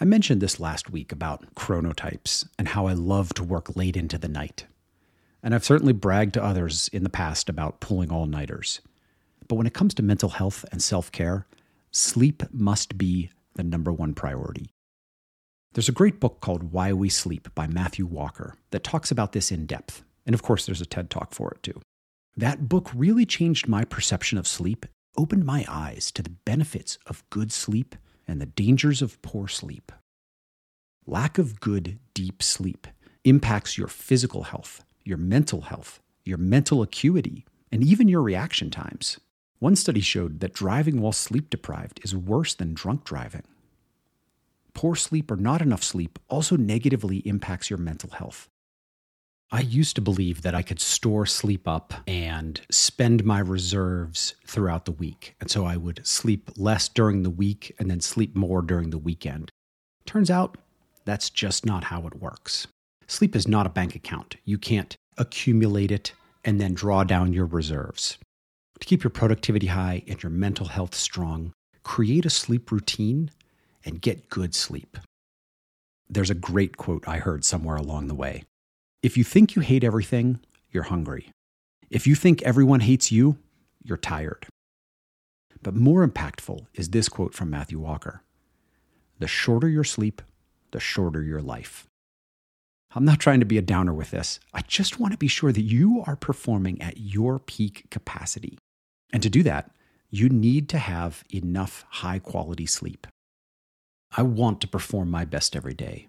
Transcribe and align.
I 0.00 0.04
mentioned 0.04 0.40
this 0.40 0.58
last 0.58 0.90
week 0.90 1.12
about 1.12 1.54
chronotypes 1.54 2.44
and 2.58 2.66
how 2.66 2.86
I 2.86 2.94
love 2.94 3.32
to 3.34 3.44
work 3.44 3.76
late 3.76 3.96
into 3.96 4.18
the 4.18 4.26
night. 4.26 4.66
And 5.40 5.54
I've 5.54 5.64
certainly 5.64 5.92
bragged 5.92 6.34
to 6.34 6.42
others 6.42 6.88
in 6.92 7.04
the 7.04 7.10
past 7.10 7.48
about 7.48 7.78
pulling 7.78 8.10
all 8.10 8.26
nighters. 8.26 8.80
But 9.46 9.54
when 9.54 9.68
it 9.68 9.74
comes 9.74 9.94
to 9.94 10.02
mental 10.02 10.30
health 10.30 10.64
and 10.72 10.82
self 10.82 11.12
care, 11.12 11.46
sleep 11.92 12.42
must 12.50 12.98
be 12.98 13.30
the 13.54 13.62
number 13.62 13.92
one 13.92 14.14
priority. 14.14 14.68
There's 15.74 15.88
a 15.88 15.92
great 15.92 16.18
book 16.18 16.40
called 16.40 16.72
Why 16.72 16.92
We 16.92 17.08
Sleep 17.08 17.48
by 17.54 17.68
Matthew 17.68 18.04
Walker 18.04 18.56
that 18.72 18.82
talks 18.82 19.12
about 19.12 19.30
this 19.30 19.52
in 19.52 19.64
depth. 19.64 20.02
And 20.26 20.34
of 20.34 20.42
course, 20.42 20.66
there's 20.66 20.80
a 20.80 20.86
TED 20.86 21.08
talk 21.08 21.32
for 21.32 21.52
it 21.52 21.62
too. 21.62 21.80
That 22.36 22.68
book 22.68 22.90
really 22.92 23.26
changed 23.26 23.68
my 23.68 23.84
perception 23.84 24.38
of 24.38 24.48
sleep, 24.48 24.86
opened 25.16 25.44
my 25.44 25.64
eyes 25.68 26.10
to 26.12 26.22
the 26.22 26.34
benefits 26.44 26.98
of 27.06 27.22
good 27.30 27.52
sleep 27.52 27.94
and 28.26 28.40
the 28.40 28.46
dangers 28.46 29.02
of 29.02 29.20
poor 29.22 29.48
sleep. 29.48 29.92
Lack 31.06 31.38
of 31.38 31.60
good, 31.60 31.98
deep 32.14 32.42
sleep 32.42 32.86
impacts 33.24 33.76
your 33.76 33.88
physical 33.88 34.44
health, 34.44 34.84
your 35.04 35.18
mental 35.18 35.62
health, 35.62 36.00
your 36.24 36.38
mental 36.38 36.82
acuity, 36.82 37.44
and 37.70 37.82
even 37.82 38.08
your 38.08 38.22
reaction 38.22 38.70
times. 38.70 39.18
One 39.58 39.76
study 39.76 40.00
showed 40.00 40.40
that 40.40 40.52
driving 40.52 41.00
while 41.00 41.12
sleep 41.12 41.50
deprived 41.50 42.00
is 42.04 42.16
worse 42.16 42.54
than 42.54 42.74
drunk 42.74 43.04
driving. 43.04 43.44
Poor 44.74 44.94
sleep 44.94 45.30
or 45.30 45.36
not 45.36 45.62
enough 45.62 45.82
sleep 45.82 46.18
also 46.28 46.56
negatively 46.56 47.18
impacts 47.18 47.70
your 47.70 47.78
mental 47.78 48.10
health. 48.10 48.48
I 49.54 49.60
used 49.60 49.94
to 49.94 50.02
believe 50.02 50.42
that 50.42 50.56
I 50.56 50.62
could 50.62 50.80
store 50.80 51.26
sleep 51.26 51.68
up 51.68 51.94
and 52.08 52.60
spend 52.72 53.24
my 53.24 53.38
reserves 53.38 54.34
throughout 54.44 54.84
the 54.84 54.90
week. 54.90 55.36
And 55.40 55.48
so 55.48 55.64
I 55.64 55.76
would 55.76 56.04
sleep 56.04 56.50
less 56.56 56.88
during 56.88 57.22
the 57.22 57.30
week 57.30 57.72
and 57.78 57.88
then 57.88 58.00
sleep 58.00 58.34
more 58.34 58.62
during 58.62 58.90
the 58.90 58.98
weekend. 58.98 59.52
Turns 60.06 60.28
out 60.28 60.58
that's 61.04 61.30
just 61.30 61.64
not 61.64 61.84
how 61.84 62.04
it 62.08 62.20
works. 62.20 62.66
Sleep 63.06 63.36
is 63.36 63.46
not 63.46 63.64
a 63.64 63.70
bank 63.70 63.94
account. 63.94 64.34
You 64.44 64.58
can't 64.58 64.96
accumulate 65.18 65.92
it 65.92 66.14
and 66.44 66.60
then 66.60 66.74
draw 66.74 67.04
down 67.04 67.32
your 67.32 67.46
reserves. 67.46 68.18
To 68.80 68.86
keep 68.88 69.04
your 69.04 69.10
productivity 69.12 69.68
high 69.68 70.02
and 70.08 70.20
your 70.20 70.30
mental 70.30 70.66
health 70.66 70.96
strong, 70.96 71.52
create 71.84 72.26
a 72.26 72.30
sleep 72.30 72.72
routine 72.72 73.30
and 73.84 74.02
get 74.02 74.28
good 74.30 74.52
sleep. 74.52 74.98
There's 76.10 76.30
a 76.30 76.34
great 76.34 76.76
quote 76.76 77.06
I 77.06 77.18
heard 77.18 77.44
somewhere 77.44 77.76
along 77.76 78.08
the 78.08 78.16
way 78.16 78.42
if 79.04 79.18
you 79.18 79.22
think 79.22 79.54
you 79.54 79.60
hate 79.60 79.84
everything, 79.84 80.40
you're 80.70 80.84
hungry. 80.84 81.30
If 81.90 82.06
you 82.06 82.14
think 82.14 82.40
everyone 82.40 82.80
hates 82.80 83.12
you, 83.12 83.36
you're 83.82 83.98
tired. 83.98 84.46
But 85.62 85.74
more 85.74 86.08
impactful 86.08 86.66
is 86.72 86.88
this 86.88 87.10
quote 87.10 87.34
from 87.34 87.50
Matthew 87.50 87.78
Walker 87.78 88.22
The 89.18 89.28
shorter 89.28 89.68
your 89.68 89.84
sleep, 89.84 90.22
the 90.70 90.80
shorter 90.80 91.22
your 91.22 91.42
life. 91.42 91.84
I'm 92.94 93.04
not 93.04 93.20
trying 93.20 93.40
to 93.40 93.46
be 93.46 93.58
a 93.58 93.62
downer 93.62 93.92
with 93.92 94.10
this. 94.10 94.40
I 94.54 94.62
just 94.62 94.98
want 94.98 95.12
to 95.12 95.18
be 95.18 95.28
sure 95.28 95.52
that 95.52 95.60
you 95.60 96.02
are 96.06 96.16
performing 96.16 96.80
at 96.80 96.96
your 96.96 97.38
peak 97.38 97.84
capacity. 97.90 98.56
And 99.12 99.22
to 99.22 99.28
do 99.28 99.42
that, 99.42 99.70
you 100.08 100.30
need 100.30 100.66
to 100.70 100.78
have 100.78 101.24
enough 101.28 101.84
high 101.90 102.20
quality 102.20 102.64
sleep. 102.64 103.06
I 104.16 104.22
want 104.22 104.62
to 104.62 104.68
perform 104.68 105.10
my 105.10 105.26
best 105.26 105.54
every 105.54 105.74
day. 105.74 106.08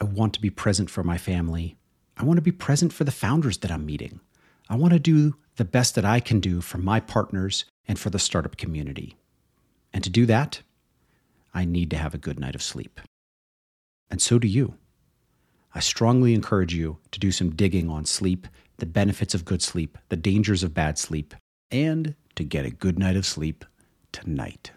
I 0.00 0.04
want 0.04 0.32
to 0.34 0.40
be 0.40 0.48
present 0.48 0.88
for 0.88 1.04
my 1.04 1.18
family. 1.18 1.76
I 2.20 2.24
want 2.24 2.36
to 2.36 2.42
be 2.42 2.52
present 2.52 2.92
for 2.92 3.04
the 3.04 3.10
founders 3.10 3.56
that 3.58 3.70
I'm 3.70 3.86
meeting. 3.86 4.20
I 4.68 4.76
want 4.76 4.92
to 4.92 4.98
do 4.98 5.36
the 5.56 5.64
best 5.64 5.94
that 5.94 6.04
I 6.04 6.20
can 6.20 6.38
do 6.38 6.60
for 6.60 6.76
my 6.76 7.00
partners 7.00 7.64
and 7.88 7.98
for 7.98 8.10
the 8.10 8.18
startup 8.18 8.58
community. 8.58 9.16
And 9.90 10.04
to 10.04 10.10
do 10.10 10.26
that, 10.26 10.60
I 11.54 11.64
need 11.64 11.88
to 11.92 11.96
have 11.96 12.12
a 12.12 12.18
good 12.18 12.38
night 12.38 12.54
of 12.54 12.62
sleep. 12.62 13.00
And 14.10 14.20
so 14.20 14.38
do 14.38 14.46
you. 14.46 14.74
I 15.74 15.80
strongly 15.80 16.34
encourage 16.34 16.74
you 16.74 16.98
to 17.10 17.18
do 17.18 17.32
some 17.32 17.56
digging 17.56 17.88
on 17.88 18.04
sleep, 18.04 18.46
the 18.76 18.84
benefits 18.84 19.32
of 19.32 19.46
good 19.46 19.62
sleep, 19.62 19.96
the 20.10 20.16
dangers 20.16 20.62
of 20.62 20.74
bad 20.74 20.98
sleep, 20.98 21.34
and 21.70 22.14
to 22.34 22.44
get 22.44 22.66
a 22.66 22.70
good 22.70 22.98
night 22.98 23.16
of 23.16 23.24
sleep 23.24 23.64
tonight. 24.12 24.68